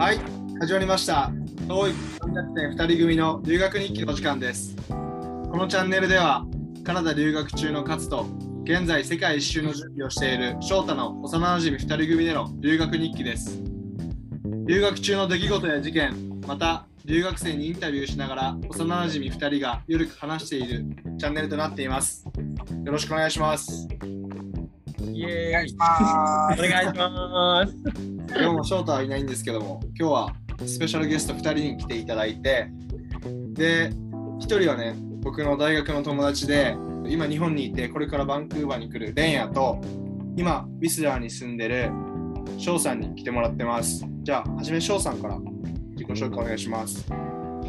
[0.00, 0.18] はい、
[0.60, 1.30] 始まりました。
[1.68, 4.74] TOEIC 300点2人組の留学日記の時間です。
[4.88, 4.94] こ
[5.58, 6.46] のチャンネルでは、
[6.84, 8.26] カナダ留学中の勝と、
[8.64, 13.60] 現在世界一周の準備をしている翔太の幼馴染2人組での留学日記です。
[14.66, 20.86] 留学中の出来事や事件、また留学生にインタビューしながら幼馴染2人がゆるく話している
[21.18, 22.24] チャンネルとなっています。
[22.86, 23.86] よろしくお願いします。
[25.20, 26.62] イエーイお願いします。
[26.62, 27.74] お願いします。
[28.30, 30.34] 今日も翔太はいないんですけども、今日は
[30.64, 32.70] スペシャルゲスト2人に来ていただいて、
[33.52, 36.74] で、1人はね、僕の大学の友達で、
[37.06, 39.78] 今日本にいて、これからバンクーバーに来るレンヤと、
[40.36, 41.90] 今、ウィスラーに住んでる
[42.56, 44.06] 翔さんに来てもらってます。
[44.22, 45.38] じゃあ、はじめ翔さんから
[45.90, 47.06] 自己紹介お願いします。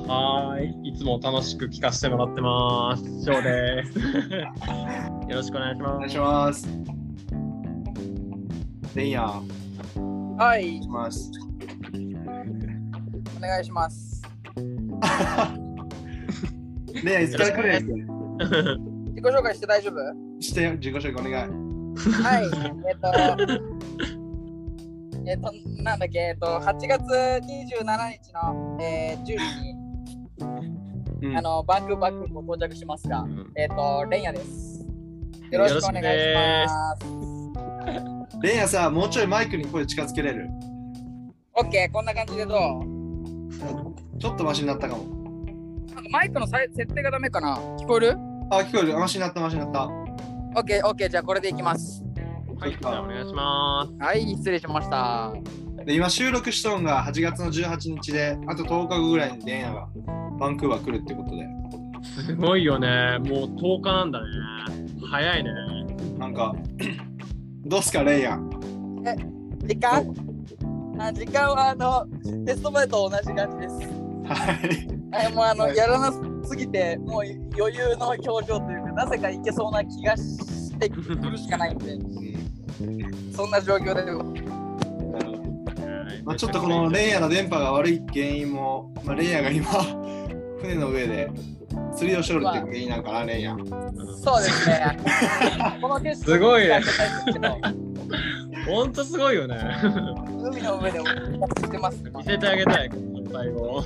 [0.07, 0.89] はーい。
[0.89, 3.25] いつも楽しく聞かせてもらってます。
[3.25, 3.99] 翔です。
[5.27, 6.09] よろしくお願いしお願います。
[6.09, 7.00] します。
[8.93, 9.41] レンヤ、
[9.95, 11.31] お願はいます。
[13.37, 14.21] お願いします。
[17.01, 17.85] レンヤ、いつから来るんやっけ
[19.11, 20.41] 自己紹介して大丈夫？
[20.41, 21.33] してよ、自己紹介お願い。
[22.21, 22.45] はい。
[22.89, 23.07] えっと、
[25.25, 29.75] えっと、なんだっけ、えっと、8月27日の、えー、10時に、
[31.21, 34.85] うんあの、バンクーバックも到着しますが、えっと、レンヤです。
[35.49, 38.20] よろしくお願いします。
[38.41, 40.49] レンヤさ、もうちょいマイクに声近づけれる？
[41.53, 44.19] オッケー、こんな感じでどう？
[44.19, 45.03] ちょっとマシになったかも。
[45.93, 47.57] なんかマイクのさい設定がダメかな？
[47.77, 48.17] 聞こえる？
[48.49, 48.97] あ、聞こえる。
[48.97, 49.85] マシになった、マシになった。
[49.85, 49.89] オ
[50.55, 52.03] ッケー、オッケー、じゃあこれでいきます。
[52.59, 52.71] はい。
[52.71, 54.03] じゃあお願いします。
[54.03, 55.31] はい、失礼しました。
[55.85, 59.87] で今収録しとんが8月の18日で、あと10日後ぐらいにレンヤが
[60.39, 61.47] バンクーバー来るってことで、
[62.25, 63.19] すごいよね。
[63.19, 64.27] もう10日なんだね。
[65.11, 65.51] 早いね。
[66.17, 66.55] なんか、
[67.63, 68.49] どうすか、レイヤン。
[69.63, 70.13] 時間？
[70.99, 72.05] あ時間はあの
[72.45, 73.75] テスト前と同じ感じです。
[74.27, 75.01] はい。
[75.11, 76.11] はい、もうあのやらな
[76.43, 77.21] すぎてもう
[77.59, 81.99] 余裕の表情というかなぜかいけそうな気がしてくるしかないんで
[83.35, 84.03] そんな状況で
[86.23, 89.65] まあ、ちょっとこのレイヤの電波が悪い原因も、まあ、レイヤが今、
[90.61, 91.31] 船の上で
[91.95, 93.65] 釣りをしょるっていう原因なんかな、レイヤン。
[94.23, 94.97] そうですね。
[95.81, 96.81] この景色すごいね
[98.65, 99.57] ほんとすごいよね。
[100.43, 102.03] 海の上でししてます。
[102.15, 103.83] 見せてあげたい、この状態を。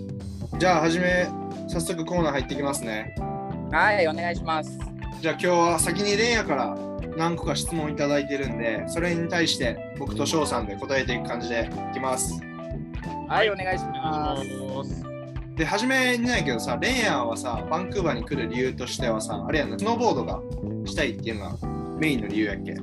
[0.58, 1.26] じゃあ、はじめ、
[1.68, 3.14] 早速コーナー入ってきますね。
[3.70, 4.78] はい、お願いします。
[5.20, 6.76] じゃあ今日は先にレンヤから
[7.16, 12.40] 何個か質問いただいてるんで、それに対して僕と翔さんで答えていく感じでいきます。
[13.28, 15.13] はい、お願いしおます。
[15.56, 20.40] で、初めにないけどさ、レンヤはさ、バンクーバーに来る理由としてはさ、あれやな、スノーボードが
[20.84, 21.56] したいっていうのが
[21.98, 22.74] メインの理由やっけ？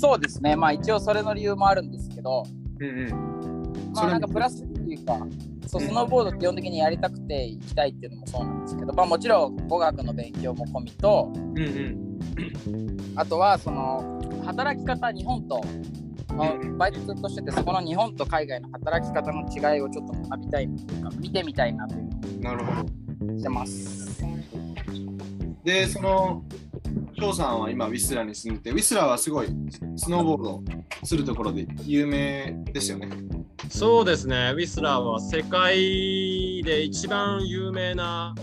[0.00, 0.54] そうですね。
[0.54, 2.44] まあ一応それの理由もあるんですけど、
[2.78, 3.92] うんうん。
[3.92, 5.18] まあなんかプラスっていうか、
[5.66, 12.98] そうスノーボード基本的にやりたくて行きたいっていうのもそうなんですけど、まあもちろん語学の勉強も込みと、うんうん。
[13.16, 15.64] あとはその働き方日本との
[16.78, 22.88] バイトずっとしててそこの日本と海外の働き方の違いをちょっと学びたいなというか見てみたいなというなるほど。
[23.26, 24.24] のをしてます。
[25.64, 26.42] で、その、
[27.18, 29.48] 翔さんは今、ウィスラーに住んでて、ウィスラーはすごい
[29.96, 30.62] スノーボード
[31.04, 33.08] するところで有名ですよね。
[33.70, 34.52] そうですね。
[34.54, 38.34] ウィスラーは世界で一番有名な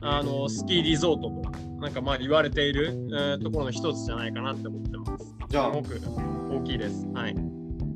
[0.00, 5.34] あのスキーリゾートとなんかまあ言われている、えーところの一つじゃないかなって思ってます。
[5.48, 6.00] じゃあすごく
[6.60, 7.06] 大きいです。
[7.14, 7.34] はい。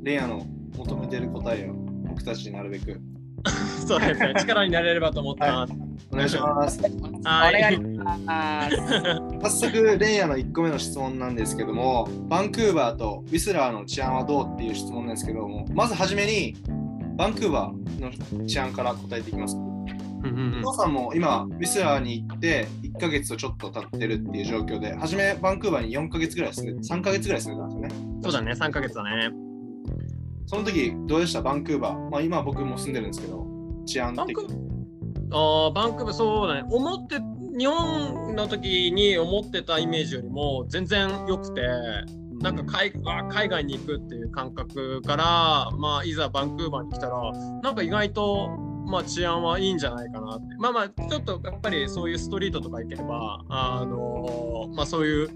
[0.03, 0.45] レンヤの
[0.75, 1.73] 求めてる答えを
[2.07, 2.99] 僕たちになるべく
[3.87, 4.33] そうですね。
[4.39, 5.73] 力になれればと思ってます。
[6.11, 6.81] お願いします。
[6.81, 8.75] おはい願いします。
[9.61, 16.55] 早速、レンヤの1個目の質問なんですけども、バンクーバーとウィスラーの治安はどうっていう質問なんですけども、まずはじめに、
[17.15, 19.55] バンクーバーの治安から答えていきます。
[20.59, 28.19] お父さんも今、ウィスラーに行って1ヶ月とちょっと経ってるっていう状況で、はじめバンクーバーに4ヶ月ぐらい住んで、3ヶ月ぐらい住んでたんですよね。
[28.23, 28.51] そうだね。
[28.51, 29.29] 3ヶ月だね。
[30.47, 31.41] その時、どうでした？
[31.41, 32.09] バンクーバー。
[32.09, 33.45] まあ今僕も住んでるんですけど、
[33.85, 34.53] 治安的バンク
[35.31, 36.63] あーバンクーバーそうだね。
[36.69, 37.15] 思って
[37.57, 41.61] 日本の時に思ってたイメージよりも全然良くて。
[42.41, 47.31] なんか海あ海外に行くっていう感覚から、まあ、いざバンクーバーに来たら
[47.63, 48.49] なんか意外と、
[48.85, 55.29] まあ、治安はいいんじゃないかなってまあまあちょっとやっぱりそういうストリートとか行けばあのまあそういう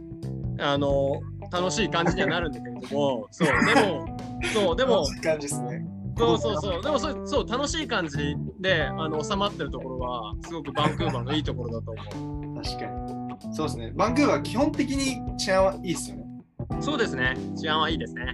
[0.60, 4.18] あの楽しい感じにはなるんだけれども そうでも
[4.54, 5.86] そうでも感じですね。
[6.18, 6.81] そうそうそう。
[6.84, 13.56] でもそそう楽しい感じであの収まってるところはすごくバンクーバーのいいところだと思確かに。
[13.56, 13.94] そうですね。
[13.96, 16.24] バンクーバー基本的に治安はいいですよね。
[16.78, 16.84] う。
[16.84, 17.38] そうですね。
[17.57, 18.34] 治安はいいですね。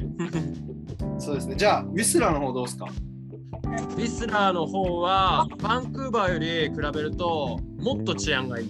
[1.20, 1.56] そうですね。
[1.56, 2.88] じゃあ、ウィスラーの方どうですか？
[3.76, 8.70] ウィスラーの方はバンクーバーより比べるともっと治安がいい。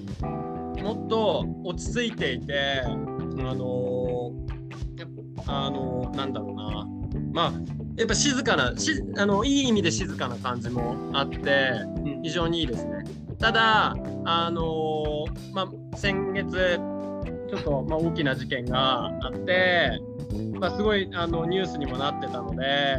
[0.81, 2.90] もっと落ち着いていて、あ
[3.56, 4.31] の
[5.48, 6.88] あのなんだろうな、
[7.34, 7.54] まあ、
[7.98, 13.04] やっぱ静かなしあの、いい意味で静かな感じもあって、うん非常にいいですね。
[13.40, 16.80] ただ、あのまあ、先月、
[17.50, 20.00] ちょっと、まあ、大きな事件があって、
[20.60, 22.98] まあ、すごいあのニュースにもなってたので、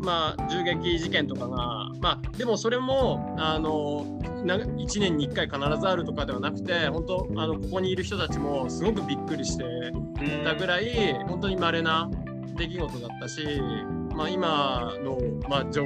[0.00, 4.06] まあ、銃撃事件とかが、まあ、でもそれもあの
[4.44, 9.64] な1年に1回必ずあるとかではなくて本当あのここにいる人たちもすごくびっくりして
[10.44, 12.10] たぐらい本当に稀な
[12.56, 13.42] 出来事だったし、
[14.14, 15.18] まあ、今の、
[15.48, 15.84] まあ情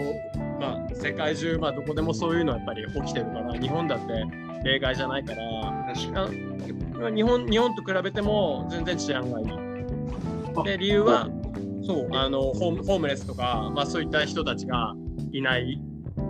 [0.60, 4.24] まあ、世界中、まあ、どこでもそういうのはやっぱり起きてるから日本だって
[4.64, 6.28] 例外じゃないから確か
[7.06, 9.46] あ日本日本と比べても全然治安がいい。
[10.54, 11.28] あで理由は
[11.84, 14.94] そうあのホームホームレスとか、まあ、そういった人たちが
[15.32, 15.80] いない、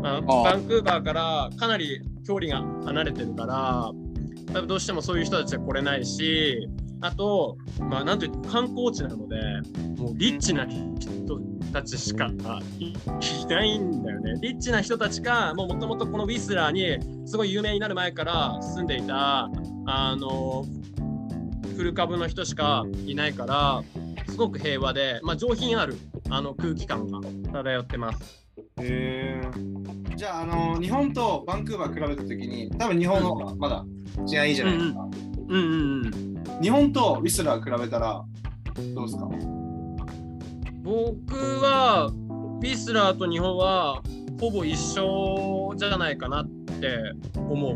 [0.02, 3.92] まあ、バンクーバーからかなり距離が離れてるから
[4.52, 6.68] 多分どうしてもそういう人たちは来れないし
[7.00, 9.36] あと、まあ、なんといっても観光地なので
[9.98, 11.40] もうリッチな人
[11.72, 12.26] たちしか
[12.78, 14.34] いいないんだよね。
[14.40, 19.50] リッチな人たちがもともとこのウィスラーにすごい有名になる前から住んでいた
[19.86, 20.64] あの
[21.76, 23.82] 古株の人しかいないから
[24.32, 25.96] すごく平和で、まあ、上品ある
[26.30, 27.20] あの空気感が
[27.52, 28.46] 漂ってます。
[28.78, 28.84] に。
[28.86, 33.84] へーじゃあ、あの日本とバンクーバー比べたときに、多分日本の方がまだ
[34.26, 35.00] 治安いいじゃないですか。
[35.02, 35.10] うん
[35.48, 36.62] うんうん。
[36.62, 38.24] 日本とウィスラー比べたら
[38.94, 39.28] どうですか？
[40.82, 44.02] 僕はウィスラーと日本は
[44.40, 46.48] ほぼ一緒じゃないかなっ
[46.80, 46.98] て
[47.36, 47.72] 思う。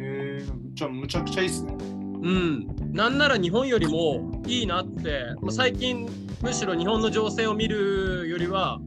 [0.00, 1.74] へえじゃあむちゃくちゃいいっすね。
[2.20, 6.08] うん、なんなら日本よりもいいなって、まあ最近
[6.42, 8.80] むしろ日本の情勢を見るよりは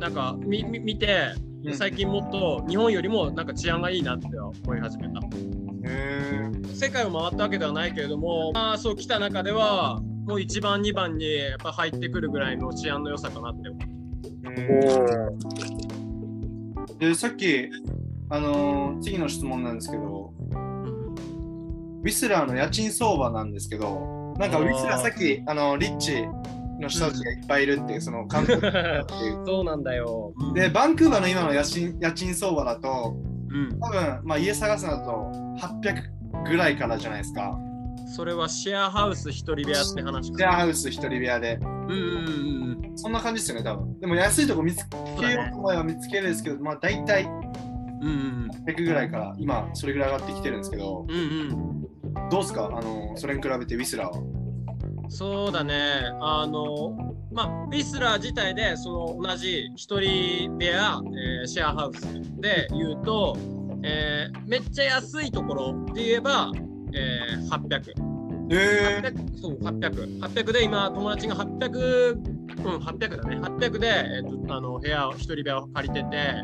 [0.00, 1.34] なんかみみ見て
[1.64, 5.20] うん最近もっと日本よりもなんか治安がいいなって思い始めた。
[5.84, 13.82] へ世界を回ったわけではないけれども、まあ、そう来た中ではもう1番2番にやっぱ入ってくるぐらいの治安の良さかなって思う。
[17.00, 17.06] え。
[17.08, 17.68] で、さっき、
[18.28, 20.11] あのー次の質問なんですけど、
[22.02, 26.24] ウィスラーの家賃相場なんですけど、なんかウィスラーさっき、あのリッチ
[26.80, 29.46] の人たちがいっぱいいるっていう、その観光っていう。
[29.46, 30.34] そうなんだよ。
[30.54, 33.14] で、バンクーバーの今の家賃家賃相場だと、
[33.50, 35.10] うん、多分、まあ、家探すのだと
[35.60, 37.56] 800ぐらいからじゃないですか。
[38.16, 40.32] それはシェアハウス一人部屋って話シ。
[40.32, 41.58] ェアハウス一人部屋で。
[41.62, 42.98] うんうんうんうん。
[42.98, 44.00] そんな感じですよね、多分。
[44.00, 47.28] でも安いとこ見つけようと思えば見つけるんですけど、まあ大体
[48.02, 51.82] うんうん100ぐらいから今それぐらい上がってきてるんですけど、うんうん
[52.30, 52.66] どうですか？
[52.72, 54.22] あのそれに比べてウィスラーは。
[55.08, 55.74] そうだね、
[56.20, 56.96] あの、
[57.32, 61.00] まあ、ウィスラー自体で、その同じ一人部屋、
[61.40, 62.00] えーシェアハウス
[62.40, 63.36] で言うと、
[63.82, 66.50] えーめっちゃ安いところで言えば、
[66.94, 67.92] えー800。
[68.50, 70.20] え800そう、800。
[70.20, 73.36] 800で今、友達が800、うん、800だね。
[73.36, 76.40] 800で、えーとあの部屋を、一人部屋を借りてて、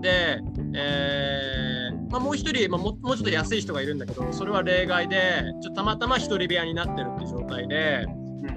[0.00, 0.40] で、
[0.74, 8.06] えーまあ、もう一人、まあ、ももうちょっと安い人がいるんだけど、それは例外で、ちょっとたまたま一人部屋になってるって状態で、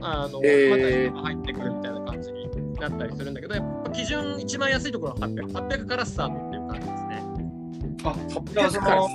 [0.02, 5.52] あの、また人が入ってくるみたいな感じになったりするんだけど、やっぱ基準一番安いところは800。
[5.52, 7.24] 800からスタートっていう感じですね。
[8.04, 8.16] あ
[8.54, 9.10] じゃあその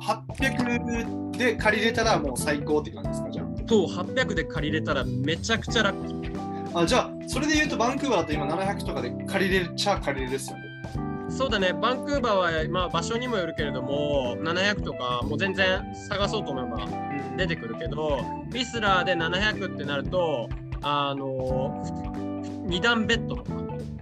[0.00, 6.53] 800で借りれたらもう最高って感じですかじゃそう、800で借りれたらめちゃくちゃラッキー。
[6.74, 6.80] あ。
[6.80, 10.64] あじゃあそれで言うとバンクーバーだと今700とかで借りれちゃ借りれるですよね。
[11.30, 16.86] そうだね、バンクーバーは、まあ、場所にもよるけれども、700とか、もう全然探そうと思えば
[17.36, 20.48] 出てくるけど、ウィスラーで700ってなると、
[20.82, 21.82] あの、
[22.68, 23.52] 2段ベッドとか、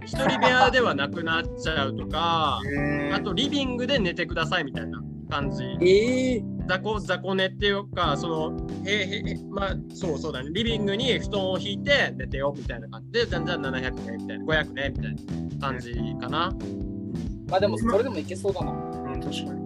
[0.05, 2.59] 1人部屋ではなくなっちゃうとか、
[3.13, 5.01] あとリビングで寝てくださいみたいな
[5.33, 5.63] 感じ。
[5.81, 15.15] えー、雑魚雑魚寝っていうか、その、へへへまあ、そうそうだね、リビングに布団を引いて寝てよみたいな感じで、じゃんじゃん700ねみたいな、500ねみたい
[15.59, 16.55] な感じかな。
[17.49, 18.71] まあでもそれでもいけそうだな。
[18.71, 19.62] うん、確かに。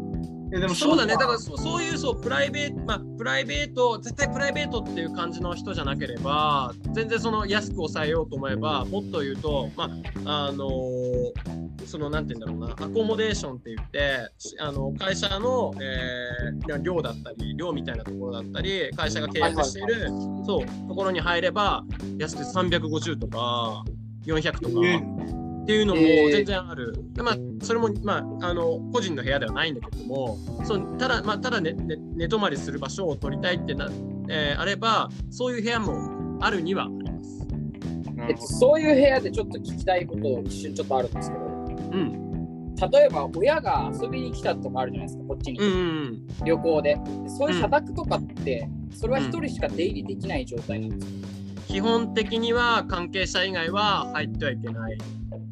[0.51, 9.89] えでもそうだね、だかららそうそういうそうプライベート、まあ、プライベート、絶対プライベートっていう感じの人じゃなければ、全然その安く抑えようと思えば、もっと言うと、ま
[10.25, 20.10] あ、あのーそのなんて言うんだろうな、アコモデーションって言って、しあの会社の、えー寮だったり、寮みたいなところだったり、会社が契約している、
[20.46, 21.84] そうところに入れば、
[22.18, 23.86] 安く350とか、
[24.25, 25.47] 400とか。
[25.68, 26.32] えっていうのもえー。
[26.32, 26.94] 全然ある。
[27.14, 33.90] でまあ、それも、まあ、あの個人の部屋ではないんだけども、そうただ、まあ、ただ、ねね、寝泊まりする場所を取りたいってな、
[34.30, 37.46] えーあれば、そういう部屋もあるにはあります。
[37.52, 42.28] うえっと、そういう部屋でちょっと聞きたいことを一瞬ちょっとあるんですけど、うん。
[42.76, 46.98] 例えば親が遊びに来たとかあるじゃないですか、こっちに、うんうん旅行で。
[47.38, 51.28] そういう社宅とかって、それは一人しか出入りできない状態なんですか、
[51.68, 54.98] 基本的には関係者以外は入ってはいけない。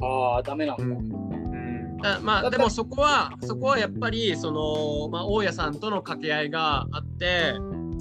[0.05, 0.83] ああ、ダメなのか。
[0.83, 1.97] うん。
[2.05, 7.55] だまあでもそこはそこはやっぱりその、まあ、大家さんとの掛け合いがあって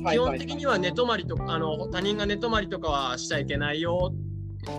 [0.07, 4.13] 基本的には寝泊まりとかあの他人が寝泊まりとかはしちゃいけないよ。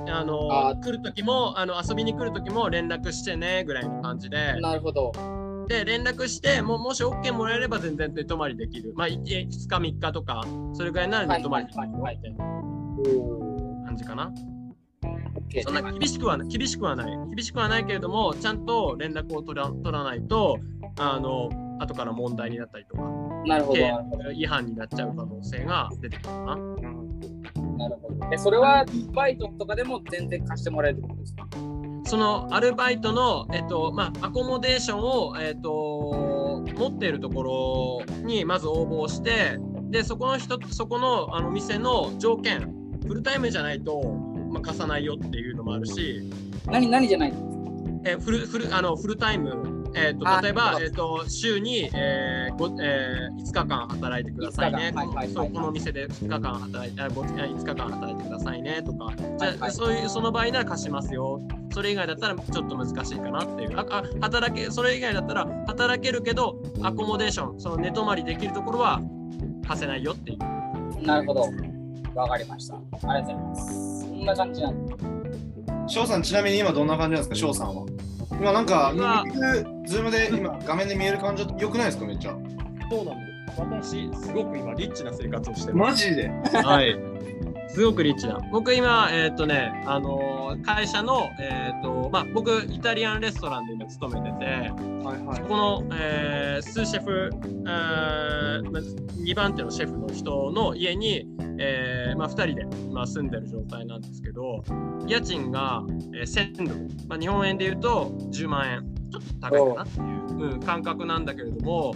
[0.08, 4.60] あのあ来る時もあの遊びに来る時も連絡してねぐらいの感じで。
[4.60, 5.12] なるほど。
[5.68, 8.94] で連絡してももし OK もらえれば全然寝泊まりできる。
[8.96, 12.18] まあ2日3日とかそれぐらいなら寝泊まりできるよはいはい。
[12.18, 12.46] みたいな
[13.22, 14.32] お感じかな。
[15.64, 20.60] そんな厳しくはない厳しくはない厳しくはないけれどもちゃんと連絡を取ら取らないと
[20.98, 21.50] あの
[21.80, 23.04] 後から問題になったりとか
[23.46, 24.32] なるほど。
[24.32, 26.56] 違反になっちゃう可能性が出てくるかな。
[26.56, 28.30] なるほど。
[28.34, 31.48] え、それはバイトとかでも全然貸してもらえるってことですか？
[32.06, 39.58] そのアルバイトの、えっとまあ、アコモデーションを、えっと、持っているところにまず応募して
[39.90, 42.74] でそこの人そこのあの店の条件
[43.08, 44.02] フルタイムじゃないと、
[44.52, 45.30] まあ、貸さないよっ
[45.66, 46.22] もあるし。
[46.68, 47.34] 何、何じゃない
[48.08, 54.92] えーフルフルあのフルタイム、えー、とあ例えば、えー、と週に、えーごえー5日間働いてくださいね。
[54.94, 55.02] 5日間。
[55.02, 59.14] はいはいはいそうこの店で2日間働いてあごえー5日間働いてくださいねとか。
[59.18, 61.42] じゃあ、はいはいそういうその場合なら貸しますよ。
[61.74, 63.78] それ以外だったらちょっと難しいかなっていう。
[63.78, 69.02] ああ働けそれ以外だったら働けるけどアコモデーションその寝泊まりできるところは
[69.68, 71.06] 貸せないよっていう。
[71.06, 71.50] なるほど。
[72.14, 72.76] わかりました。
[72.76, 74.02] ありがとうございます。
[74.02, 75.15] そんな感じなんだ。
[75.88, 77.86] 翔さん、ちなみに今どんな感じなんですか、翔さんは。
[78.32, 79.24] 今なんか、今
[79.86, 82.36] ズームで今画面で見える感じよくないですか、めっちゃ。
[82.90, 86.30] そうなんです私すごく今リッチな生活をしてマジで？
[86.30, 87.15] はい。
[87.76, 88.40] すごくリッチな。
[88.54, 95.44] 僕今、えっ、とね、あのー会社の、えっ、と、まあ、僕、イタリアンレストランで今勤めてて、はいはいそ。
[95.44, 101.28] この、えー、スーシェフ、えーまあ2番手のシェフの人の家に、
[101.60, 104.64] えーまあ、2人で今住んでる状態なんですけど、
[105.06, 111.94] 家賃が、えー1000ドル、まあ、日本円で言うと10万円、ちょっと高いかなっていう、うん、感覚なんだけれども、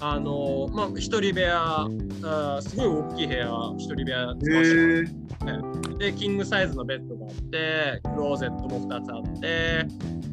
[0.00, 6.12] あのーまあ、一人部屋、あーすごい大きい部屋、一人部屋使わせて。
[6.12, 9.86] で、キングサイズのベッドがあって、クローゼットも2つあって、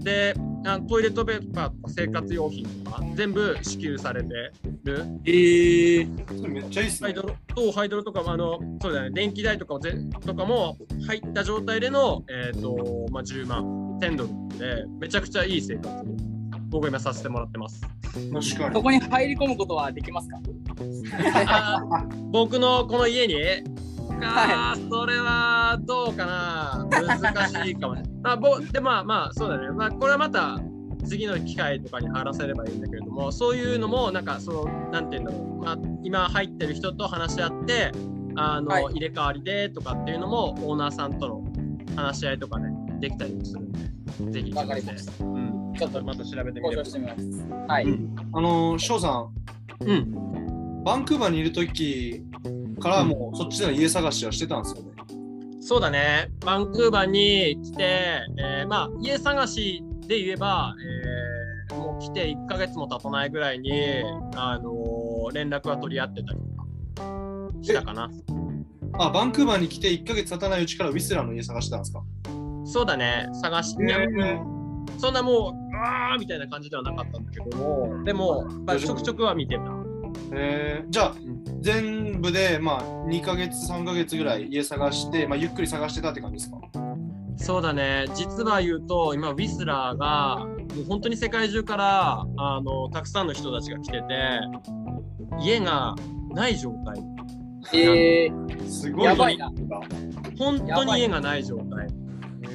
[0.03, 0.35] で、
[0.67, 4.29] あトイレットペーパーとか生活用品とか全部支給されて
[4.83, 5.05] る。
[5.25, 6.07] ええ。
[6.27, 7.21] それめっちゃいいっすねハイド。
[7.23, 9.95] ロとハイドロとかもあのそうだね電気代とかもぜ
[10.25, 13.63] とかも入った状態でのえっ、とまあ10万
[13.99, 16.34] 1000ドルでめちゃくちゃいい生活を
[16.69, 17.81] 僕今させてもらってます。
[17.81, 18.31] 確
[18.61, 18.75] かに。
[18.75, 20.37] そこに入り込むことはできますか？
[21.47, 23.35] あ 僕のこの家に？
[24.21, 26.87] あーそれはどうかな？
[27.19, 28.03] 難しいかもね。
[28.23, 29.69] まあ、ぼでまあまあそうだね。
[29.71, 30.59] まあこれはまた
[31.05, 37.91] 次の機会とかに話せればいいんだけれどもそういうのもなんかそのなんていうんだろう、まあ、今入ってる人と話し合って
[38.35, 41.43] あの、はい入れ替わりでとかっていうのもオーナーさんとの
[41.95, 42.69] 話し合いとかね
[42.99, 43.79] できたりもするんで
[44.31, 45.23] ぜひわかりました。
[45.23, 45.44] うん、
[45.77, 46.97] ちょっとまた調べてみます。
[47.67, 47.85] はい。
[47.85, 48.15] うん。
[48.33, 49.29] あの、翔さん、
[49.85, 52.23] うん、バンクーバーにいるとき
[52.79, 54.91] からもうそっちでの家探しはしてたんですよね。
[55.61, 57.83] そうだね、バンクーバーに来て、
[58.37, 63.71] えーまあ、家探しで言えば、えーもう来て1ヶ月も経たないぐらいに、
[64.35, 66.39] あのー連絡は取り合ってたり
[66.95, 68.09] とかしたかな。
[68.99, 72.03] あ、バンクーバーに来て1ヶ月経たないうちからウィスラーの家探してたんですか？
[72.65, 73.97] そうだね、探し、いや
[74.99, 79.63] そんなもわーみたいな感じではなかったんだけども、でも、まあ、ちょくちょくは見てた。
[80.31, 86.57] えー、じゃあん全部でまあ2ヶ月3ヶ月ぐらい家探して、まあ、ゆっくり探してたって感じですか？
[87.37, 94.03] そうだね、実は言うと、今、ウィスラーが、もう本当に世界中からあのたくさんの人たちが来てて、
[95.41, 95.95] 家が
[96.33, 97.03] ない状態。
[97.73, 99.51] えー、すごいやばいな。
[100.39, 101.87] 本当に家がない状態。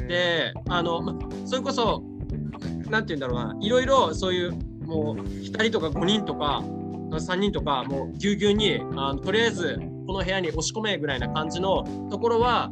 [0.09, 2.03] であの、ま、それこそ
[2.91, 4.53] なんて言うんだろうないろいろそういう
[4.85, 6.63] もう2人とか5人とか
[7.13, 12.71] 3人とかもうぎゅうぎゅうにあのとりあえずこの部屋に押し込めぐらいな感じのところは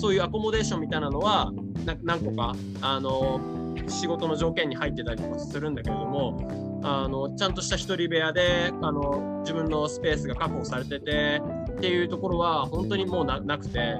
[0.00, 1.52] そういうアコモデーションみたいなのは
[1.84, 3.40] な何個かあの
[3.88, 11.40] 仕事の条件に入ってたりとかするんだけれどもあのちゃんとした一人部屋であの自分のスペースが確保されてて
[11.72, 13.96] っていうところは本当にもうななくて。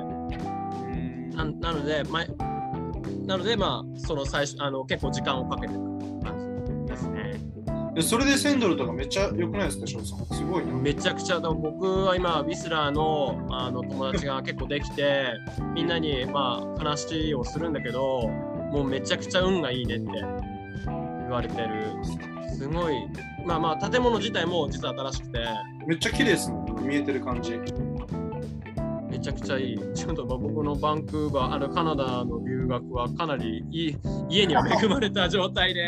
[1.35, 2.52] ななので、まあ、
[3.27, 5.81] なので、まあ、その最初あの結構時間をかけてた
[6.31, 7.41] 感じですね。
[7.95, 10.27] でそれで1000ドルとかめっちゃ良くないですか、翔さん？
[10.35, 10.73] すごいな。
[10.73, 15.27] めちゃくちゃ、僕は今、ウィスラーのあの友達が結構できて、
[15.75, 18.29] みんなに、まあ、話をするんだけど、
[18.73, 20.07] もうめちゃくちゃ運がいいねって
[20.87, 21.69] 言われてる。
[22.57, 22.95] すごい、
[23.45, 25.45] まあまあ、建物自体も実は新しくて、
[25.87, 27.59] めっちゃ綺麗ですもん、見えてる感じ。
[29.13, 29.79] めちゃくちゃいい。
[29.95, 33.97] ちょっと僕のバンクーバー、あのカナダの留学はかなりいい
[34.31, 35.85] 家には恵まれた状態で、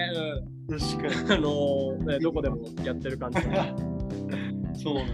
[0.68, 1.14] 確かに。
[1.14, 3.40] うん、あのね、どこでもやってる感じ。
[4.82, 5.06] そうなん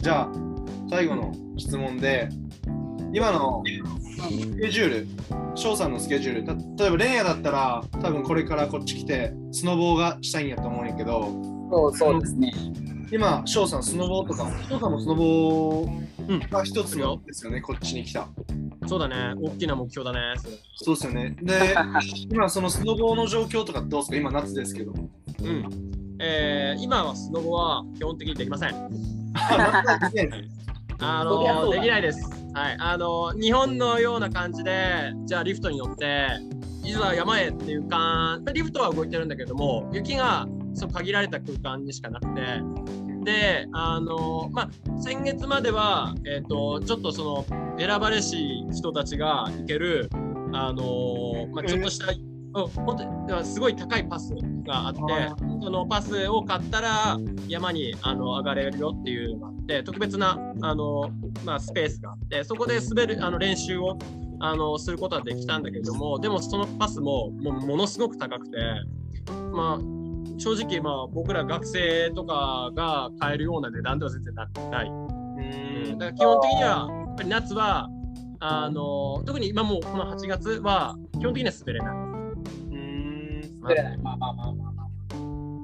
[0.00, 0.32] じゃあ、
[0.88, 2.28] 最後の質問で、
[3.12, 3.64] 今の
[3.98, 5.06] スケジュール、
[5.56, 11.22] 翔さんのスケジュール、た例えばレンヤだったら、多分これからこっち来て、スノボーがしたいんやと思うんやけど、
[11.72, 12.52] そうそうですね。
[13.10, 16.17] 今、翔さん、スノボーとか、翔さんもスノボうんー
[16.50, 18.28] が一つのですよね、こっちに来た。
[18.86, 20.34] そうだね、大きな目標だね。
[20.76, 21.36] そうですよね。
[21.42, 21.74] で、
[22.30, 24.16] 今、そのスノボーの状況とかどうですか？
[24.16, 24.92] 今、夏ですけど。
[24.92, 26.16] うん。
[26.20, 28.74] えー、今はスノボは基本的にできません。
[31.00, 32.20] あのできないです。
[32.54, 32.76] はい。
[32.80, 36.26] あの日本のような感じで、じゃあリフトに乗って、
[36.84, 42.40] いざ山へっていうか、リフトは動いてるんだけども、雪がそう限られた空間にしかなくて、
[43.24, 50.08] で、あのまあ、先月までは、えっ、と、ちょっとその、選ばれし人たちが行ける、
[50.52, 54.34] あのまあ、ちょっとした、うん本当にすごい高いパス
[54.64, 61.10] があってあそのパスを買ったら山にあの上がれるよっていうのがあって特別なあの、
[61.44, 63.98] まあ、スペースがあってそこで滑るあの練習を
[64.40, 68.56] あのすることはできたんだけどもでもそのパスももうものすごく高くて
[69.52, 74.88] まあ正直まあ僕ら学生とかが買えるような値段では全然なない。
[74.88, 74.92] う
[75.94, 77.88] んだから基本的にはやっぱり夏は
[78.40, 81.96] あの特に今もうこの8月は基本的には滑れない。
[81.96, 83.98] うん滑れない。
[83.98, 84.88] まあまあまあまあまあ。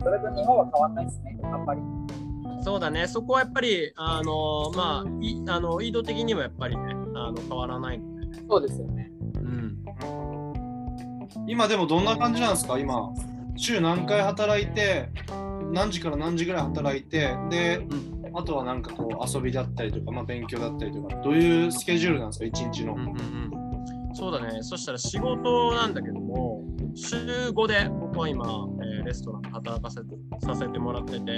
[0.03, 1.81] それと日本は変わんないですね、やっぱり。
[2.63, 6.83] そうだね、そこはやっぱり、あのまあ、いあの緯度的にはやっぱりね、
[7.15, 9.11] あの変わらないので、そうですよね。
[9.37, 9.85] うん。
[11.47, 12.79] 今でもどんな感じなんですか？
[12.79, 13.11] 今
[13.57, 15.09] 週何回働いて
[15.73, 17.87] 何時から何時ぐらい働いてで、
[18.35, 23.13] あとはなんかこう遊びだったりとか、まあ、勉強だったりとかどういうスケジュールなんですか一日の、うんうんう
[24.13, 26.63] ん、そうだね、そしたら仕事なんだけども、
[26.95, 28.45] 週5で僕は今、
[28.81, 30.07] えーレストランで働かせて
[30.41, 31.31] させてもらってて、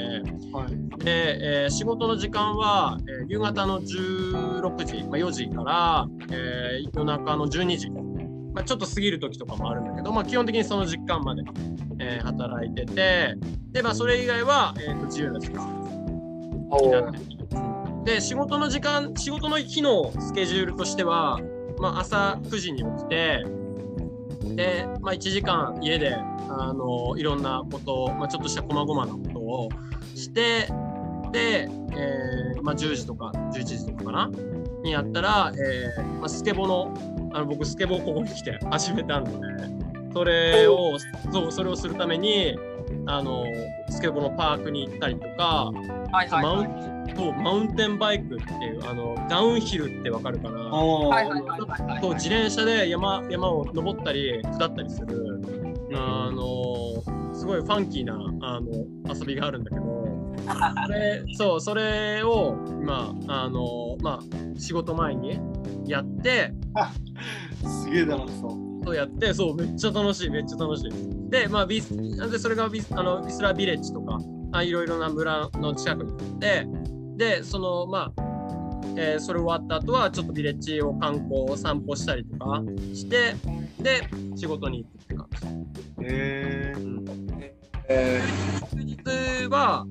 [0.52, 7.90] はい、で、えー仕事の時間は、えー夕方の16時、まあ、4時から、えー夜中の12時、
[8.56, 11.42] まあ、ちょっと過ぎる時とかもあるんだけど、まあ、基本的にその時間まで、
[11.98, 13.36] えー働いてて、
[13.70, 15.62] で、まあ、それ以外は、えーと自由な時間。
[16.80, 21.38] になってるで、仕事の時間、仕事の日のスケジュールとしては、
[21.78, 23.44] まあ、朝9時に起きて、
[24.54, 26.14] で、まあ、1時間家で、
[26.48, 29.68] あのいろんなことを、まあ、ちょっとした細々なことを
[30.14, 30.68] して、
[31.30, 34.30] で、えーまあ、10時とか11時とかかな
[34.86, 36.94] にやったら、えーまあ、スケボの
[37.32, 39.30] あの僕スケボーここに来て始めたんで、
[40.14, 40.96] それを
[41.30, 42.56] そうそれをするために
[43.06, 43.44] あの
[43.90, 45.70] スケボーのパークに行ったりとか、
[46.12, 46.68] はいはいマウはい。
[46.68, 50.70] ンそうマウンテンバイクっていうあのダウンヒルってわかるかな？
[50.72, 52.00] おーはいはいはいはいはい。
[52.00, 55.40] そう自転車で山山を登ったり下ったりする
[55.94, 58.70] あのすごいファンキーなあの
[59.14, 59.84] 遊びがあるんだけど
[60.86, 65.38] それそうそれを今あのまあ仕事前に
[65.86, 66.52] やって
[67.66, 68.66] すげえ楽しそう。
[68.84, 70.90] そうやってそうめっちゃ楽しいめっちゃ楽しい。
[71.30, 74.18] でまあビスなんでそれがビスあのビスラービレッジとか
[74.52, 76.66] あいろいろな村の近くにあって
[77.16, 78.22] でそのまあ
[78.96, 82.62] えーそれ終わった後はちょっとビレッジを観光散歩したりとか
[82.94, 83.34] して
[83.80, 85.28] で仕事に行くって感
[85.72, 86.04] じ。
[86.04, 86.74] へ
[87.38, 87.54] え
[87.88, 88.22] え
[88.72, 89.84] 休日は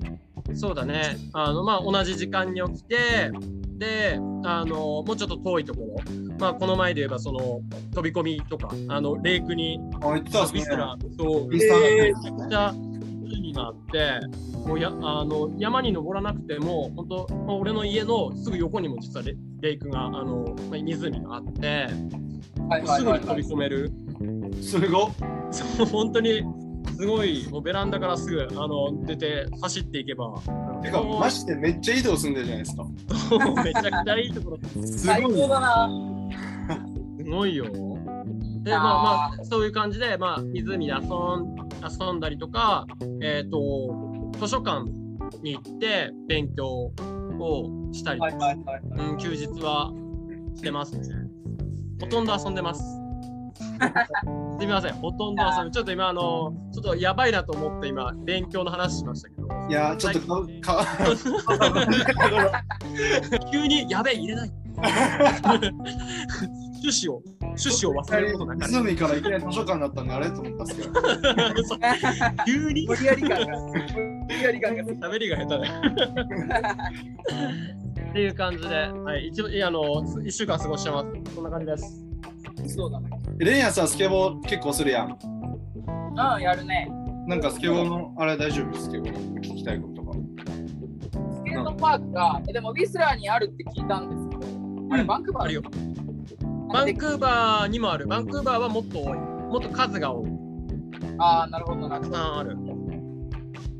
[0.54, 1.16] そうだね。
[1.32, 3.30] あの、まあ、同じ時間に起きて
[3.78, 7.60] であのもうちょっと遠いところ、まあ、この前で言えばその
[7.94, 10.60] 飛び込みとかあのレイクにあ言ってたんですね。
[10.60, 12.74] ビスラそうめちゃくちゃ
[13.24, 14.20] 海があって
[14.66, 23.42] もうやあの山に登らなくても本当、まあ、俺の家のすぐ横にも実はレレイクがあの、まあ、湖があってーはいはいすぐに飛はいはい。
[23.42, 23.92] び込める。
[24.62, 25.10] すごっ。
[25.50, 26.42] そう本当に
[26.96, 30.34] すごいもうベランダからすぐあの出て走っていけば
[30.82, 32.84] てかマジでめっちゃ移動すんでるじゃないですか
[33.64, 35.90] めちゃくちゃいいところす最ごい高だな。
[37.18, 37.66] すごいよ。
[37.66, 41.02] でまあまあそういう感じで、まあ、湖で遊ん
[42.08, 42.86] 遊んだりとか、
[43.22, 44.84] えっと図書館
[45.42, 48.56] に行って勉強をしたりはいはい。
[49.10, 49.92] うん、休日は
[50.54, 51.08] してますね。
[52.00, 52.82] ほとんど遊んでます。
[54.58, 55.70] すみません、ほとんど遊び。
[55.70, 60.20] ちょっと今、あの、ちょっとやばいなと思って今、勉強の話しましたけど、いや、ちょっと
[60.60, 61.06] か、か
[63.52, 64.52] 急にやべえ、入れない。
[66.82, 68.78] 趣旨を、趣旨を忘れることなかった。
[68.82, 70.92] 湖からいきなり図書館になったんであれと思ったんですけど。
[72.46, 72.86] 急に？
[72.86, 73.58] 無理やり感が。
[73.58, 73.74] 無
[74.28, 74.82] 理やり感が。
[74.84, 75.66] 喋りが下手で。
[78.10, 79.82] っていう感じで、はい、一応、いやあの、
[80.24, 81.08] 一週間過ごしてます。
[81.34, 82.02] こんな感じです。
[82.68, 83.10] そうだね。
[83.38, 85.10] レンヤさ、スケボー結構するやん。
[85.10, 86.90] うん、やるね。
[87.26, 90.12] なんかスケボーのあれ大丈夫スケボーの聞きたいこととか。
[90.14, 95.62] スケートパークが、えでもウィスラーにあるって聞いたんですけど、あれバンクーバーあるよ。
[96.72, 98.06] バンクーバーにもある。
[98.06, 99.18] バンクーバーはもっと多い。
[99.18, 100.30] もっと数が多い。
[101.18, 102.14] ああ、なるほど、なたく。
[102.14, 102.56] さんある。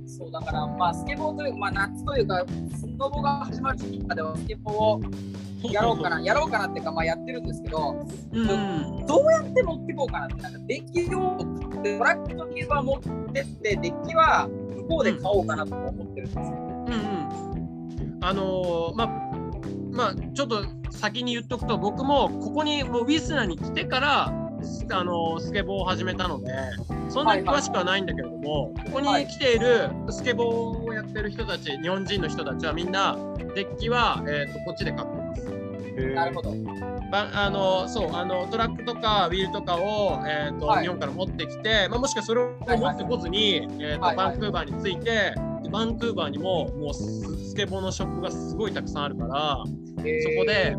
[0.07, 2.45] そうだから、まあ、スケボーというか、まあ、夏というか、
[2.79, 5.01] スノボが始まる時期まではスケボーを
[5.71, 7.97] やろうかな、やろうかなっていうか、まあ、やってるんですけど、
[8.33, 9.07] うんうん。
[9.07, 11.39] どうやって持っていこうかなって、なんかデッキを
[11.99, 16.43] トラックと系は持ってって、デッキは向こうで買おうかなと思ってるんですよ。
[16.43, 18.19] うんうん。
[18.23, 19.09] あのーまあ、
[19.93, 26.53] まあ、ちょっと先に言っとくと、僕もここにもうウィスナーに来てから、あのースケボーを始めたので、
[27.09, 33.17] そんなに詳しくはないんだけれども、ここに来ているスケボーをやってる人たち、日本人の人たちはみんな、
[33.55, 35.16] デッキは、えー、とこっちで買っ。
[36.15, 36.53] なるほど。
[37.11, 40.83] ばあのそうあのトラックとかウィールとかを、えーとはい。
[40.83, 44.29] 日本から持ってきて、まあ、もしくはそれを持ってこずに、えーとはいはい。
[44.29, 50.77] バンクーバーに着いてでバンクーバーにももうススケボーのショップがすごいたくさんあるから、そこで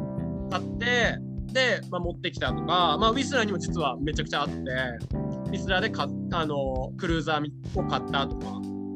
[0.51, 1.17] 買って
[1.53, 8.45] で、まあ、持ってきたとか、まあ、ウィスラーにも実はめちゃくちゃあってウィスラーで買っあのクルーザーを買ったとか、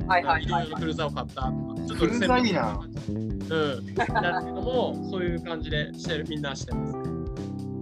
[0.08, 0.64] はいはいはいいはい。
[0.64, 6.94] ろいろクルーザーを買ったとかちょっクルーザーいいなうん、なもそういう感じでしてるみんなしてます。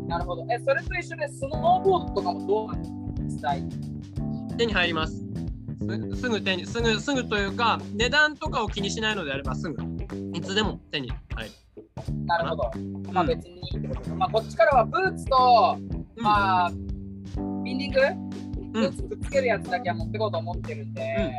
[0.07, 0.45] なるほど。
[0.49, 4.57] え、それと一緒で、スノーボードとかもどうなんで。
[4.57, 5.23] 手に入ります。
[6.13, 9.77] すすぐ手に、すぐ、すぐというか、値段とかを気にしないのであれば、すぐ、
[10.33, 11.51] いつでも手に入る。
[12.25, 12.71] なるほど。
[13.13, 14.09] まあ別にいいってこ。
[14.15, 15.81] まあこっちからはブーツと、う
[16.21, 16.71] んまあ、
[17.63, 18.01] ビンディング？
[18.71, 21.33] ブうんーツくっつけるやつだけは持ってこうと思ってるんで、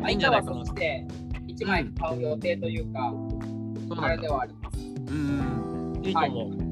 [0.00, 1.06] まあ、いいんじ板はゃないかなそして
[1.58, 3.12] 1枚買う予定というか。
[4.00, 4.78] あれではあります。
[4.78, 6.68] うん、いいと思う。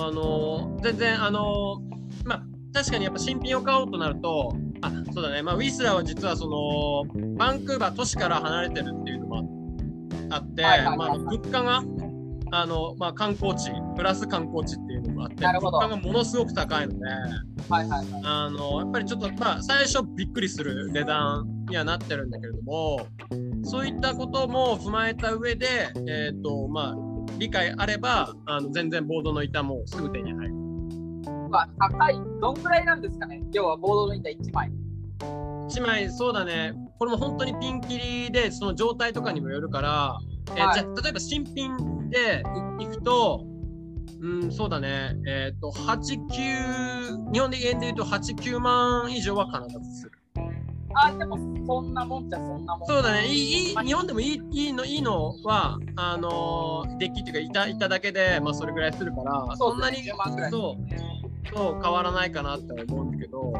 [0.00, 9.76] あのー、全然、あのー、まあ、確かにやっぱ新品を買おうとなると、あ、そうだね、まあ、ウィスラーは実はその、バンクーバー都市から離れてるっていうのも
[10.30, 11.82] あって、はいはいはいまあ、物価が、
[12.52, 14.87] あの、まあ、観光地、プラス観光地っていうの
[15.18, 17.04] もあって、物価がものすごく高いので、
[17.68, 18.22] はいはいはい。
[18.24, 23.06] あのやっぱりちょっと、まあ、最初びっくりする値段にはなってるんだけれども、
[23.64, 25.66] そういったことも踏まえた上で、
[26.08, 26.96] えっ、と、まあ、
[27.38, 30.54] 理解あれば、あの全然ボードの板もすぐ手に入る。
[31.50, 33.42] まあ、高い、どんくらいなんですかね？
[33.52, 34.70] 要はボードの板1枚。
[35.20, 40.18] 1枚、そうだね、これも本当にピンキリで、その状態とかにもよるから、
[40.56, 41.76] えーはいじゃあ例えば新品
[42.08, 42.42] で
[42.80, 43.44] い行くと、
[44.20, 50.12] うん、そうだね、えっ、と、8、9、日本で円で言うと8、9万以上は必ずする。
[50.94, 52.88] あ、でもそんなもんじゃそんなもん。
[52.88, 63.52] そうだね、いいいい日本でもいいいいのいいのは、あのーデッキっていうか板、板だけで、まあ、それぐらいするから、そんなに10万くらいそうそう変わらないかなって思うんだけど、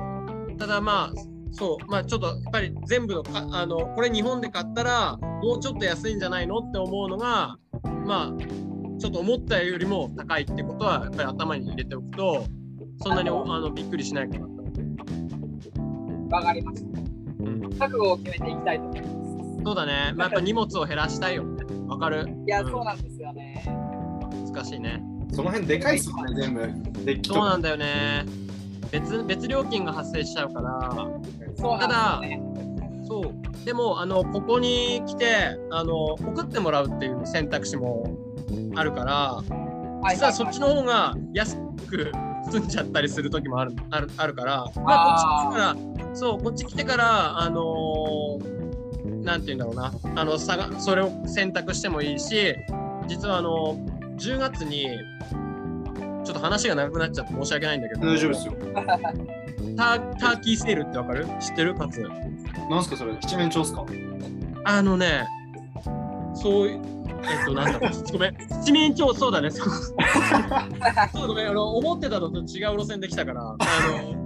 [0.59, 7.57] ただまあ、そう、まあちょっとやっぱり全部のか、あの、これ日本で買ったら、もうちょっと安いんじゃないのって思うのが、
[8.05, 8.68] まあ、
[8.99, 12.45] ちょっと思ったよりも高いってことは、やっぱり頭に入れておくと、
[13.03, 14.53] そんなにおあのびっくりしないかなと。
[16.31, 17.01] わかりました。
[17.41, 19.63] うん覚悟を決めていきたいと思います。
[19.65, 20.13] そうだね。
[20.17, 21.65] まあ、やっぱ荷物を減らしたいよね。
[21.87, 22.29] わかる？
[22.47, 23.63] いや、うんそうなんですよね。
[24.53, 25.03] 難しいね。
[25.33, 26.61] その辺でかいっすもんね、全部。
[27.05, 27.29] デッキ。
[27.31, 28.27] そうなんだよね。
[28.91, 30.91] 別別料金が発生しちゃうから。
[31.57, 32.43] そうなんですよね。
[33.07, 33.65] そう。
[33.65, 38.17] でも、あの、ここに来て、あの、送ってもらうっていう選択肢も
[38.79, 39.43] あるから、は
[40.13, 41.57] い実はそっちの方が安
[41.89, 42.13] く
[42.51, 48.59] 済んじゃったりする時もあるあるあるから、まあ、こっち来てから、そう、こっち来てから、あのー
[49.25, 49.75] なんて言うんだろう
[50.15, 52.55] な、あの、さがそれを選択してもいいし、
[53.09, 53.77] 実はあの、
[54.19, 54.87] 10月に、
[56.25, 58.55] ちょっと話が長くなっちゃって申し訳ないんだけど、大丈夫ですよ。
[59.77, 61.27] ターターキーセールってわかる？
[61.41, 61.75] 知ってる？
[61.75, 62.01] かつ
[62.71, 63.17] なんすかそれ？
[63.21, 63.85] 七面鳥っすか？
[64.65, 65.27] あのね、
[66.35, 66.81] そういう、
[67.23, 74.19] えっと、なんだろう、ごめん、七面鳥、そうだね、 そうそうごめん、あの、思ってたのと違う路線できたから、あ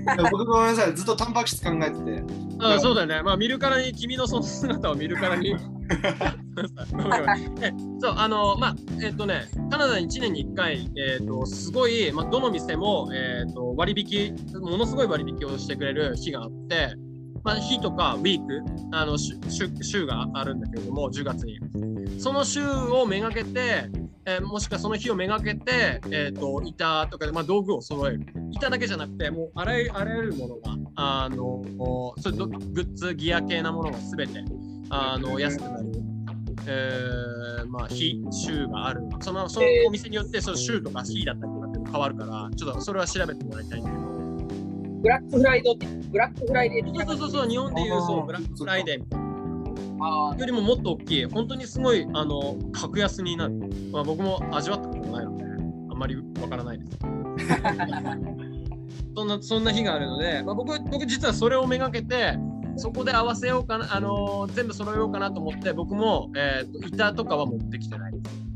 [0.00, 2.22] いや僕ごめんなさい、ずっとタンパク質考えてて。
[2.58, 5.56] の、あそうだよね、まあ、見るからに、君のその姿を見るからに、
[8.00, 16.94] そうあのまあえっ、とねカナダに1年に1回えっ、とすごい、まあ、どの店も、えっと割引ものすごい割引をしてくれる日があって、
[17.42, 18.46] まあ、日とかウィー。
[18.46, 21.58] クあの週週週があるんだけれども10月に。
[22.18, 23.88] その週をめがけて、
[24.26, 28.26] えーもしくはその日をめがけて、えー、と板とかで、まあ、道具を揃える。
[28.52, 31.62] 板だけじゃなくてもうあらゆるあらゆるものがあの
[32.18, 34.44] そういうどグッズギア系なものが全て
[34.90, 35.92] あの安くなる、
[36.66, 39.02] えーまあ、日週がある。
[39.20, 44.09] そのそのお店によってその週とか日だったりとかって変わるからちょっとそれは調べてもらいたいんだけど
[45.00, 49.30] ブラックフライドブラックフライデー的なそうそうそう日本でいうそうブラックフライデーみたいな
[50.02, 53.54] あよりももっと大きい、本当にすごいあの格安になる。
[53.92, 55.46] まあ、僕も味わったことないので、あ
[55.94, 56.98] んまりわからないです。
[59.14, 62.38] そんなそんな日があるので、まあ、僕僕実はそれをめがけて、
[62.76, 68.49] そこで合わせようかな、あのー全部揃えようかなと思って、僕も、えーと板とかは持ってきてないです。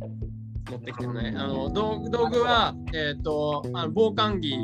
[0.70, 1.34] 持ってきてない。
[1.36, 4.56] あの道道具は、えー、とあの防寒着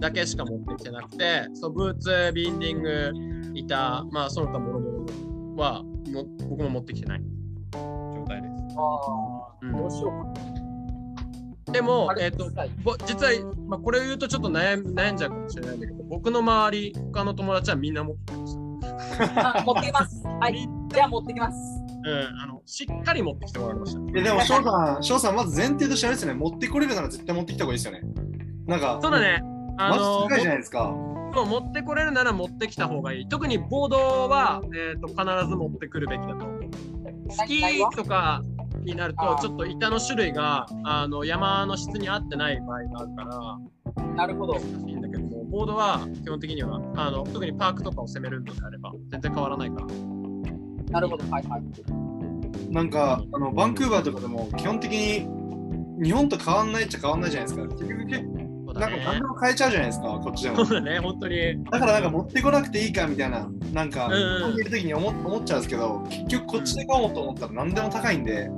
[0.00, 3.12] だけしか持ってきてなくて、そうブーツ、ビンディング、
[3.54, 7.22] 板、まあ、その他もろもろはも僕も持ってきてない。
[7.72, 8.76] 状態です。
[8.76, 9.74] ーあうん。
[9.74, 13.32] ーどうしようかでも、えっ、と、はいぼ実は、
[13.66, 19.58] まあ、これを言うとちょっと悩ん悩んじゃうかもしれないんだけど、僕の周り、他の友達はみんな持ってきました。
[19.58, 20.22] あ持ってきます。
[20.24, 24.00] はいじゃあ持ってきますうん、あのしっかり持ってきてもらいました。
[24.18, 28.02] えでも翔さん、翔さん、まず前提としてあれですよね、持ってこれるなら絶対持ってきた方がいいですよね。
[28.66, 29.42] なんか、そうだね。
[29.78, 30.94] あの高いじゃないですか。
[31.34, 33.28] も持ってこれるなら持ってきた方がいい。
[33.28, 36.60] 特にボードは、えー、と必ず持ってくるべきだと思う。
[37.30, 38.42] スキーとか
[38.82, 43.24] になると、ちょっと板の種類があの山の質に合ってない場合があるか
[43.94, 49.86] ら、なるほど難しいんだけども、ボードは基本的にはあの特にパークとかを攻めるのであれば全然変わらないから。
[50.90, 51.62] なるほどはいはい
[52.70, 55.26] なんか、あのバンクーバーとかでも基本的に
[56.02, 57.74] 日本と変わんないっちゃ変わんないじゃないですか。
[57.74, 58.20] 結局、結
[58.66, 59.26] そうだねなんか何で。
[59.26, 60.64] も変えちゃうじゃないですか、こっちでも。
[60.64, 61.64] そうだね、本当に。
[61.64, 68.50] だからなんか持ってこなくていいかみたいな、なんか、うんいる時に思思っちゃうんですけど、結局こっちで買おうと思ったら何でも高いんで、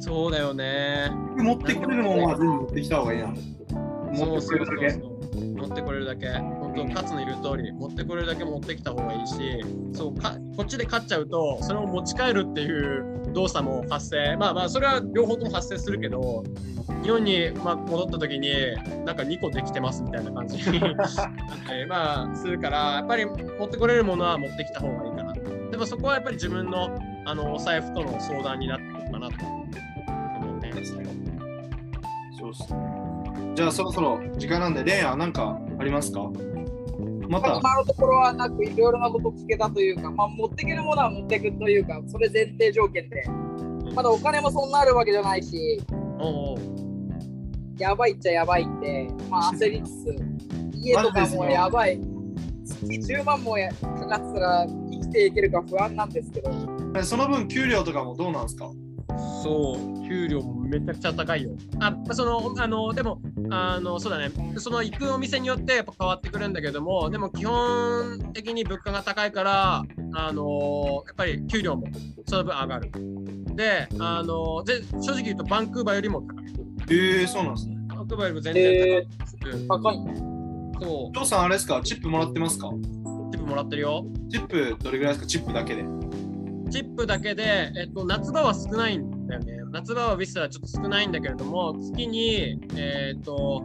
[0.00, 1.10] そうだよね。
[1.36, 3.28] 持ってこれるものは全部持ってきた方がいいな。
[3.28, 4.90] 持そうそうってこれるだけ。
[4.90, 5.09] そうそう。
[5.34, 6.28] 持ってこれるだけ。
[6.28, 9.34] 本当、勝つの言う通り、持ってこれるだけ持ってきた方がいいし、
[9.92, 14.36] そうかこっちで勝っちゃうと、それを持ち帰るっていう動作も発生。
[14.36, 16.44] まあまあ、それは両方とも発生するけど、
[17.02, 18.50] 日本に、まあ、戻った時に、
[19.04, 20.80] なんか2個できてますみたいな感じに
[21.88, 23.34] まあ、するから、やっぱり持
[23.66, 25.34] ってこれるものは持ってきた方がいいかな。
[25.70, 30.72] でもそこはやっぱり自分のあのお財布との相談になってくるかなと思うね。
[32.38, 32.89] そうっすね。
[33.54, 36.30] じゃあそろそろ時間なんで、レイヤーなんかありますか？
[37.28, 43.22] また、今のところはなくいろいろなこと聞けたというか、まあ、持ってけるものは持ってくというかそれ前提条件で。
[43.94, 45.80] まだお金もそんなあるわけじゃないし。
[46.18, 46.58] おうおう。
[47.78, 50.16] やばいっちゃやばいんで、まあ、焦りつつ
[50.74, 52.00] 家とかもやばい。
[52.64, 56.52] 月10万もやかかってたら生きていけるか不安なんですけど。
[57.02, 58.70] その分給料とかもどうなんですか？
[59.42, 61.50] そう、給料もめちゃくちゃ高いよ。
[61.80, 63.20] あ、その、あの、でも、
[63.50, 69.82] あの、そうだね、その行くお店によってやっぱ変わってくるんだけども、でも基本的に物価が高いから、
[70.14, 71.86] あの、やっぱり給料も
[72.26, 72.90] その分上がる。
[73.54, 76.44] で、あの、で正直言うとバンクーバーよりも高い。
[76.90, 77.76] えー、そうなんですね。
[77.88, 79.08] バンクーバーよりも全然
[79.40, 79.52] 高い。
[79.52, 79.96] うん高い
[80.82, 81.80] そう、父さんあれですか？
[81.84, 82.70] チップもらってますか？
[83.32, 84.06] チップもらってるよ。
[84.30, 85.26] チップどれぐらいですか？
[85.26, 85.82] チップだけで。
[86.70, 89.58] チップだけで、えっと、夏場は少ないんだよね。
[89.72, 93.62] 夏場はウィスラーちょっと少ないんだけれども、月に、えっと、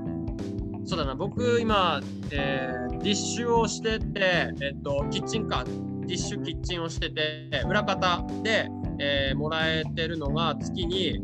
[0.85, 8.67] そうだな、僕今、えーディッシュをしてて、えっと、キッチンカー、ディッシュキッチンをしてて、裏方で、
[8.99, 11.19] えーもらえてるのが月に、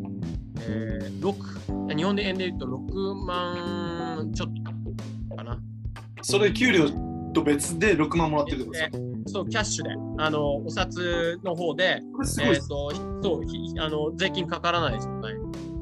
[0.68, 4.54] えー6、日本で円で言うと6万ちょっ
[5.30, 5.60] とかな。
[6.22, 6.88] それ給料
[7.34, 8.98] と別で6万もらってるってことですか？
[9.28, 12.02] そう、キャッシュで、あの、お札の方で。
[12.42, 12.92] えっと、
[13.24, 15.36] そうひあの、税金かからない状態。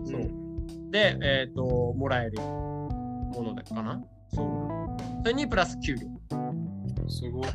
[0.06, 0.92] そう。
[0.92, 4.02] で、えっ、と、もらえるものだかな。
[4.34, 5.02] そう。
[5.24, 6.08] それにプラス給料。
[7.08, 7.48] すごい。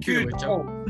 [0.00, 0.26] 給料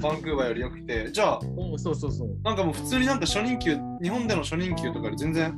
[0.00, 2.28] バンクーバーより良くて、じゃあ、おそうそうそう。
[2.42, 5.54] なんかもう普通になんか初任給、日本での初任給とかより全然、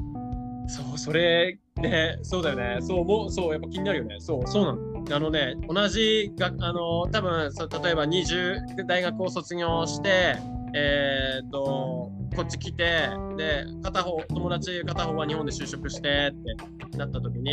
[0.67, 2.79] そう、それ、ね、そうだよね。
[2.81, 4.17] そう、もう、そう、やっぱ気になるよね。
[4.19, 4.94] そう、そうなの。
[5.11, 7.51] あのね、同じが、あの、多分
[7.83, 10.37] 例えば20、大学を卒業して、
[10.75, 17.51] えっ、と、こっち来て、で、片方、友達片方は日本で就職してってなった時に、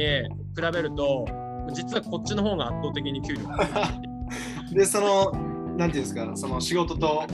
[0.55, 1.25] 比べると、
[1.73, 3.67] 実はこっちの方が圧倒的に給料が。
[4.73, 5.31] で、その、
[5.77, 7.25] なんていうんですか、その仕事と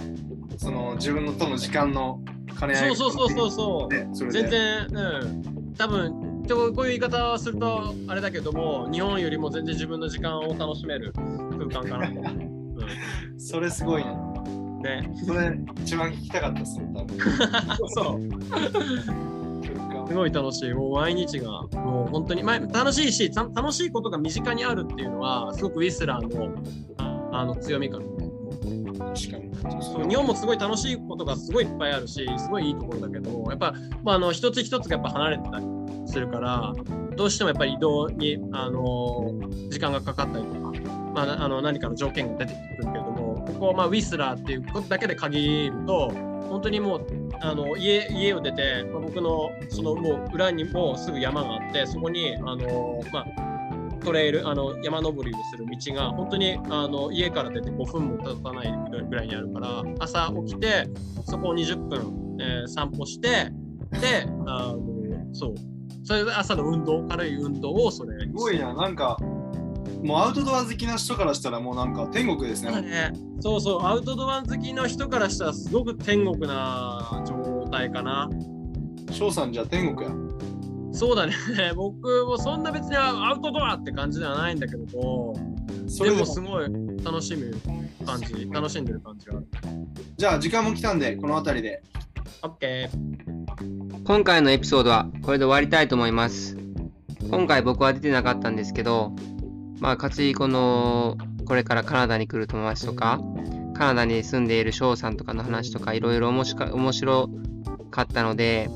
[0.57, 2.19] その自分のとの時間の
[2.59, 4.31] 兼ね合いそうそうそうそうそう。
[4.31, 5.73] 全然、うん。
[5.75, 12.21] 多分ちょこういう言い方をするとあれだけども、日本よりも全然自分の時間を楽しめる空間かなと。
[12.21, 12.23] う
[13.37, 14.09] それすごいね。
[14.11, 15.11] ん、ね。
[15.25, 17.17] それ一番聞きたかったですね、多分。
[17.89, 18.21] そう。
[20.07, 20.73] すごい楽しい。
[20.73, 26.55] もう毎日が、もう本当に、まあ、楽しいし、た楽しいことが身近にあるっていうのは、すごくウィスラーの
[26.97, 28.05] ああの強みかな。
[29.13, 29.47] 確かに。
[29.81, 35.76] そう日本もすごい楽しいことがすごいいっぱいあるし、すごいいいところだけど、やっぱ、まあ、あの一つ一つがやっぱ離れてたり
[36.07, 36.73] するから、
[37.15, 39.31] どうしてもやっぱり移動に、あの
[39.69, 40.71] 時間がかかったりとか、
[41.13, 46.09] まあ、あの何かの条件が出てくるけれども、ここ、まあ、ウィスラーっていうことだけで限ると、
[46.47, 47.07] 本当にもう
[47.41, 53.47] あの家家を出て、まあ僕のそのもう裏にもすぐ山があって、そこにあの、まあ、
[54.03, 58.73] トレイルあの山登りをする道が本当にあの家から出て5分も経たない
[59.09, 60.87] ぐらいにあるから朝起きて
[61.25, 63.51] そこを20分、えー散歩して
[63.99, 64.77] であの
[65.33, 65.76] そう。
[66.07, 69.17] それで朝の運動軽い運動をそれすごいな、なんか、
[70.01, 72.81] もうアウトドア好きな人からしたらもうなんか天国ですね。
[72.81, 78.29] ねそうそうアウトドア好きの人からしたらすごく天国な状態かな。
[79.11, 80.15] 翔さんじゃあ天国や。
[80.93, 81.33] そうだね。
[81.75, 85.33] 僕もそんな別にアウトドアって感じではないんだけども。
[85.67, 86.21] でそれでも。
[86.21, 86.69] もすごい
[87.03, 87.53] 楽しむ
[88.05, 89.47] 感じ楽しんでる感じがある。
[90.15, 91.83] じゃあ時間も来たんで、この辺りで。
[92.43, 93.36] OK
[94.07, 96.55] 今回のエピソードはこれで終わりたいと思います。
[97.29, 99.11] 今回僕は出てなかったんですけど、
[99.81, 103.19] まあ、勝井この、これからカナダに来る友達とか、
[103.73, 107.29] カナダに住んでいる翔さんとかの話とか、いろいろ面白
[107.91, 108.69] かったので、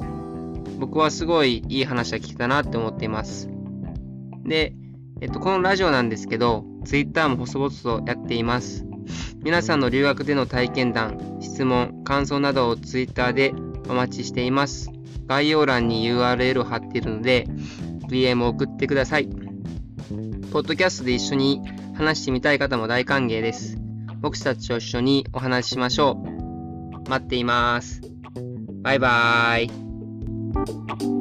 [0.80, 3.50] 僕はすごいいい話が聞けたなって思っています。
[4.44, 4.74] で、
[5.22, 8.86] えっと、このラジオなんですけど、Twitter も細々とやっています。
[9.46, 13.54] 皆さんの留学での体験談、質問、感想などを Twitter で
[13.88, 14.92] お待ちしています。
[15.28, 17.48] 概要欄に URL を貼っているので、
[18.10, 19.28] DM を送ってください。
[20.52, 21.62] ポッドキャストで一緒に
[21.96, 23.78] 話してみたい方も大歓迎です。
[24.22, 26.22] 僕たちと一緒にお話ししましょ
[27.06, 27.10] う。
[27.10, 28.02] 待っています。
[28.84, 31.21] バイバーイ。